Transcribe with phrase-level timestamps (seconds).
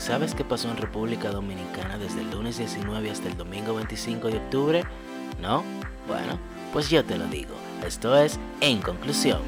[0.00, 4.38] ¿sabes qué pasó en República Dominicana desde el lunes 19 hasta el domingo 25 de
[4.38, 4.84] octubre?
[5.40, 5.62] ¿No?
[6.08, 6.38] Bueno,
[6.72, 7.54] pues yo te lo digo.
[7.86, 9.40] Esto es En Conclusión.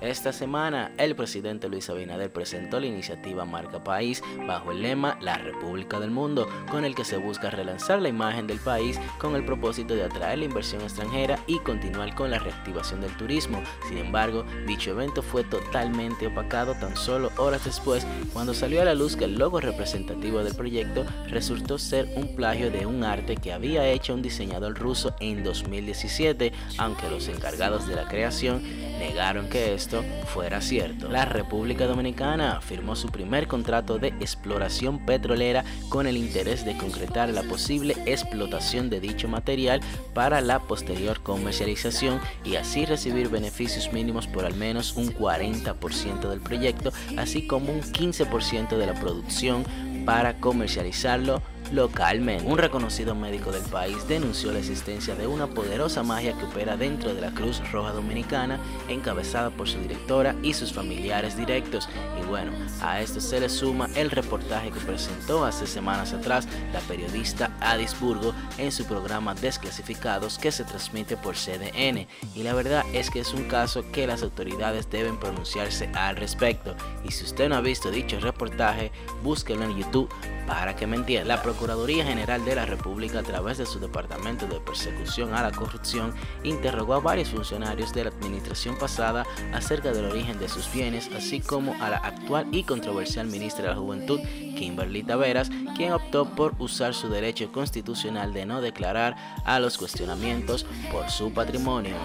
[0.00, 5.36] Esta semana, el presidente Luis Abinader presentó la iniciativa Marca País bajo el lema La
[5.36, 9.44] República del Mundo, con el que se busca relanzar la imagen del país con el
[9.44, 13.62] propósito de atraer la inversión extranjera y continuar con la reactivación del turismo.
[13.88, 18.94] Sin embargo, dicho evento fue totalmente opacado tan solo horas después, cuando salió a la
[18.94, 23.52] luz que el logo representativo del proyecto resultó ser un plagio de un arte que
[23.52, 28.62] había hecho un diseñador ruso en 2017, aunque los encargados de la creación
[29.00, 31.08] negaron que esto fuera cierto.
[31.08, 37.30] La República Dominicana firmó su primer contrato de exploración petrolera con el interés de concretar
[37.30, 39.80] la posible explotación de dicho material
[40.14, 46.40] para la posterior comercialización y así recibir beneficios mínimos por al menos un 40% del
[46.40, 49.64] proyecto, así como un 15% de la producción
[50.04, 52.44] para comercializarlo localmente.
[52.46, 57.14] Un reconocido médico del país denunció la existencia de una poderosa magia que opera dentro
[57.14, 61.88] de la Cruz Roja Dominicana, encabezada por su directora y sus familiares directos.
[62.20, 66.80] Y bueno, a esto se le suma el reportaje que presentó hace semanas atrás la
[66.80, 72.06] periodista Adisburgo en su programa Desclasificados que se transmite por CDN.
[72.34, 76.74] Y la verdad es que es un caso que las autoridades deben pronunciarse al respecto.
[77.04, 80.10] Y si usted no ha visto dicho reportaje, búsquelo en YouTube
[80.46, 81.40] para que me entienda.
[81.60, 86.14] Procuraduría General de la República, a través de su Departamento de Persecución a la Corrupción,
[86.42, 91.40] interrogó a varios funcionarios de la administración pasada acerca del origen de sus bienes, así
[91.40, 94.20] como a la actual y controversial ministra de la Juventud,
[94.56, 100.64] Kimberly Taveras, quien optó por usar su derecho constitucional de no declarar a los cuestionamientos
[100.90, 101.96] por su patrimonio.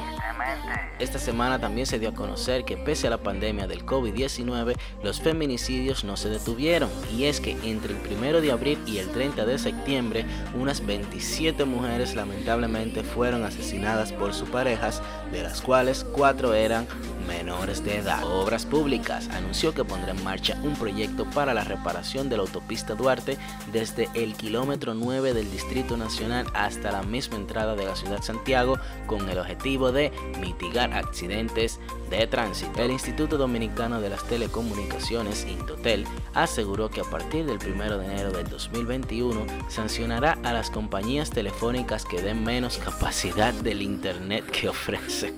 [1.00, 5.20] Esta semana también se dio a conocer que pese a la pandemia del COVID-19, los
[5.20, 9.45] feminicidios no se detuvieron, y es que entre el 1 de abril y el 30
[9.46, 10.26] de septiembre,
[10.60, 15.02] unas 27 mujeres lamentablemente fueron asesinadas por sus parejas,
[15.32, 16.88] de las cuales 4 eran
[17.28, 18.24] menores de edad.
[18.24, 22.96] Obras Públicas anunció que pondrá en marcha un proyecto para la reparación de la autopista
[22.96, 23.38] Duarte
[23.72, 28.78] desde el kilómetro 9 del Distrito Nacional hasta la misma entrada de la ciudad Santiago
[29.08, 31.80] con el objetivo de mitigar accidentes
[32.10, 32.82] de tránsito.
[32.82, 38.32] El Instituto Dominicano de las Telecomunicaciones, Intotel, aseguró que a partir del 1 de enero
[38.32, 39.35] del 2021
[39.68, 45.36] sancionará a las compañías telefónicas que den menos capacidad del Internet que ofrecen.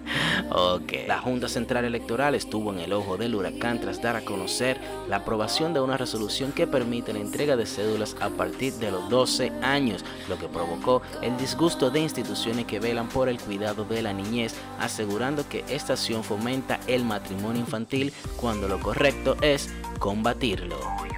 [0.50, 0.92] ok.
[1.06, 5.16] La Junta Central Electoral estuvo en el ojo del huracán tras dar a conocer la
[5.16, 9.52] aprobación de una resolución que permite la entrega de cédulas a partir de los 12
[9.62, 14.12] años, lo que provocó el disgusto de instituciones que velan por el cuidado de la
[14.12, 21.11] niñez, asegurando que esta acción fomenta el matrimonio infantil cuando lo correcto es combatirlo.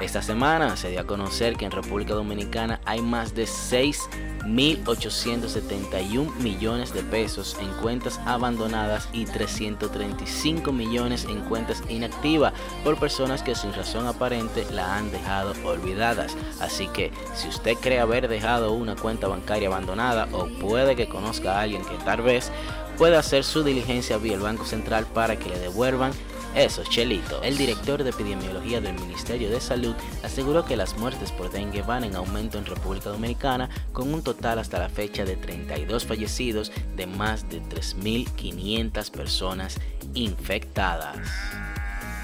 [0.00, 6.94] Esta semana se dio a conocer que en República Dominicana hay más de 6.871 millones
[6.94, 12.52] de pesos en cuentas abandonadas y 335 millones en cuentas inactivas
[12.84, 16.36] por personas que sin razón aparente la han dejado olvidadas.
[16.60, 21.58] Así que si usted cree haber dejado una cuenta bancaria abandonada o puede que conozca
[21.58, 22.52] a alguien que tal vez
[22.96, 26.12] puede hacer su diligencia vía el Banco Central para que le devuelvan
[26.54, 27.42] eso, Chelito.
[27.42, 32.04] El director de epidemiología del Ministerio de Salud aseguró que las muertes por dengue van
[32.04, 37.06] en aumento en República Dominicana con un total hasta la fecha de 32 fallecidos de
[37.06, 39.78] más de 3.500 personas
[40.14, 41.18] infectadas.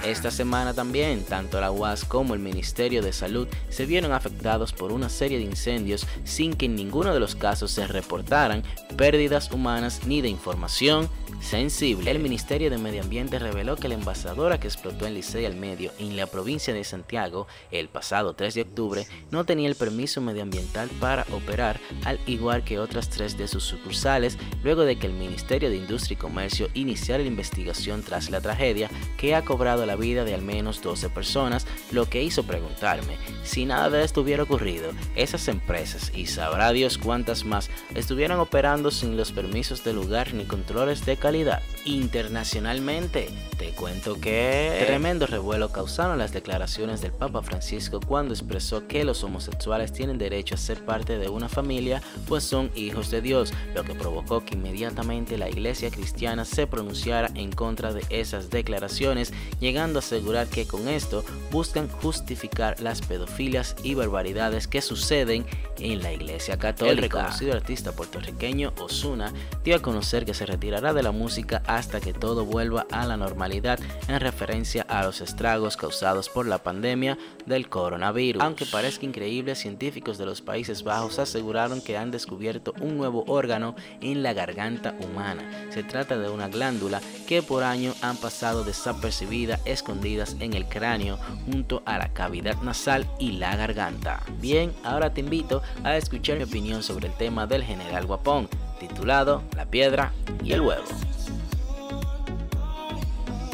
[0.06, 4.92] Esta semana también, tanto la UAS como el Ministerio de Salud se vieron afectados por
[4.92, 8.62] una serie de incendios sin que en ninguno de los casos se reportaran
[8.98, 11.08] pérdidas humanas ni de información
[11.40, 12.10] sensible.
[12.10, 15.90] El Ministerio de Medio Ambiente reveló que la envasadora que explotó en Licey al Medio,
[15.98, 20.88] en la provincia de Santiago, el pasado 3 de octubre, no tenía el permiso medioambiental
[21.00, 25.70] para operar, al igual que otras tres de sus sucursales, luego de que el Ministerio
[25.70, 30.24] de Industria y Comercio iniciara la investigación tras la tragedia que ha cobrado la vida
[30.24, 34.90] de al menos 12 personas, lo que hizo preguntarme si nada de esto hubiera ocurrido,
[35.16, 40.44] esas empresas y sabrá Dios cuántas más estuvieran operando sin los permisos de lugar ni
[40.44, 41.62] controles de calidad.
[41.84, 49.04] Internacionalmente, te cuento que tremendo revuelo causaron las declaraciones del Papa Francisco cuando expresó que
[49.04, 53.52] los homosexuales tienen derecho a ser parte de una familia, pues son hijos de Dios,
[53.74, 59.32] lo que provocó que inmediatamente la iglesia cristiana se pronunciara en contra de esas declaraciones,
[59.60, 65.44] llegando a asegurar que con esto buscan justificar las pedofilias y barbaridades que suceden
[65.78, 66.92] en la Iglesia Católica.
[66.92, 69.32] El reconocido artista puertorriqueño Osuna
[69.64, 73.16] dio a conocer que se retirará de la música hasta que todo vuelva a la
[73.16, 78.42] normalidad en referencia a los estragos causados por la pandemia del coronavirus.
[78.42, 83.74] Aunque parezca increíble, científicos de los Países Bajos aseguraron que han descubierto un nuevo órgano
[84.00, 85.68] en la garganta humana.
[85.70, 91.18] Se trata de una glándula que por años han pasado desapercibida, escondidas en el cráneo
[91.46, 94.22] junto a la cavidad nasal y la garganta.
[94.40, 99.42] Bien, ahora te invito a escuchar mi opinión sobre el tema del general Guapón, titulado
[99.56, 100.12] La piedra
[100.42, 100.84] y el huevo.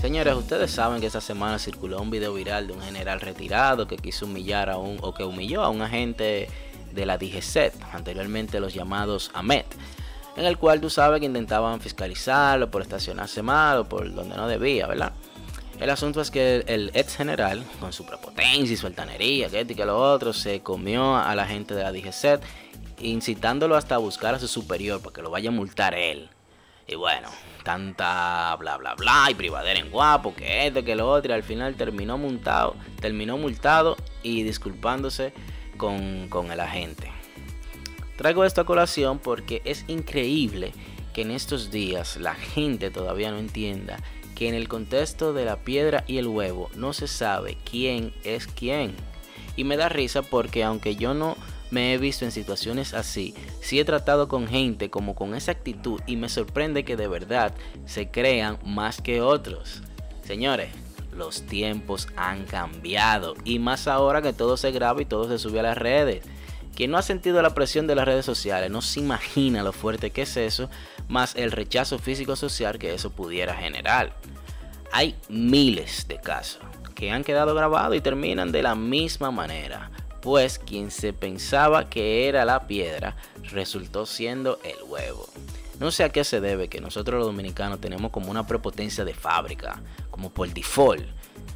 [0.00, 3.98] Señores, ustedes saben que esta semana circuló un video viral de un general retirado que
[3.98, 6.48] quiso humillar a un o que humilló a un agente
[6.92, 9.66] de la DGCET, anteriormente los llamados AMET,
[10.36, 14.48] en el cual tú sabes que intentaban fiscalizarlo por estacionarse mal o por donde no
[14.48, 15.12] debía, ¿verdad?
[15.80, 19.72] El asunto es que el ex general, con su prepotencia y su altanería, que este
[19.72, 22.42] y que lo otro, se comió a la gente de la DGCET,
[22.98, 26.28] incitándolo hasta a buscar a su superior para que lo vaya a multar él.
[26.86, 27.28] Y bueno,
[27.64, 31.44] tanta bla bla bla y privadera en guapo, que esto, que lo otro, y al
[31.44, 35.32] final terminó multado, terminó multado y disculpándose
[35.78, 37.10] con, con el agente.
[38.18, 40.72] Traigo esto a colación porque es increíble
[41.12, 43.98] que en estos días la gente todavía no entienda
[44.34, 48.46] que en el contexto de la piedra y el huevo no se sabe quién es
[48.46, 48.94] quién.
[49.56, 51.36] Y me da risa porque aunque yo no
[51.70, 56.00] me he visto en situaciones así, sí he tratado con gente como con esa actitud
[56.06, 57.54] y me sorprende que de verdad
[57.84, 59.82] se crean más que otros.
[60.24, 60.70] Señores,
[61.12, 65.60] los tiempos han cambiado y más ahora que todo se graba y todo se sube
[65.60, 66.24] a las redes.
[66.74, 70.10] Quien no ha sentido la presión de las redes sociales no se imagina lo fuerte
[70.10, 70.70] que es eso,
[71.08, 74.16] más el rechazo físico social que eso pudiera generar.
[74.92, 76.62] Hay miles de casos
[76.94, 79.90] que han quedado grabados y terminan de la misma manera
[80.20, 83.16] pues quien se pensaba que era la piedra
[83.50, 85.26] resultó siendo el huevo.
[85.78, 89.14] No sé a qué se debe que nosotros los dominicanos tenemos como una prepotencia de
[89.14, 89.80] fábrica,
[90.10, 91.06] como por default.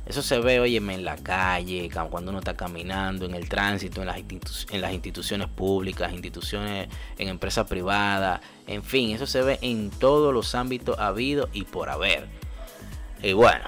[0.06, 4.06] Eso se ve, óyeme, en la calle, cuando uno está caminando, en el tránsito, en
[4.06, 10.54] las, instituciones públicas, instituciones en empresas privadas, en fin, eso se ve en todos los
[10.54, 12.28] ámbitos habido y por haber.
[13.22, 13.64] Y bueno,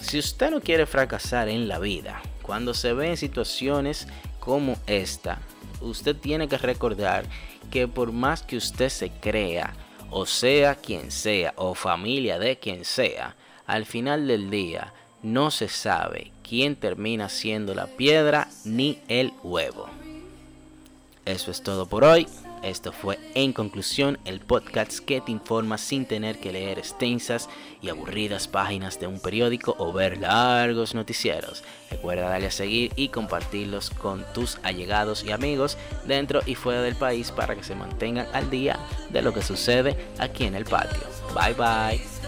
[0.00, 4.08] si usted no quiere fracasar en la vida, cuando se ve en situaciones
[4.40, 5.38] como esta,
[5.80, 7.26] usted tiene que recordar
[7.70, 9.74] que por más que usted se crea,
[10.10, 13.36] o sea quien sea, o familia de quien sea,
[13.66, 14.92] al final del día
[15.26, 19.86] no se sabe quién termina siendo la piedra ni el huevo.
[21.24, 22.28] Eso es todo por hoy.
[22.62, 27.48] Esto fue en conclusión el podcast que te informa sin tener que leer extensas
[27.82, 31.64] y aburridas páginas de un periódico o ver largos noticieros.
[31.90, 35.76] Recuerda darle a seguir y compartirlos con tus allegados y amigos
[36.06, 38.78] dentro y fuera del país para que se mantengan al día
[39.10, 41.02] de lo que sucede aquí en el patio.
[41.34, 42.25] Bye bye.